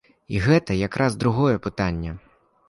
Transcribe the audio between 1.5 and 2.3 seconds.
пытанне.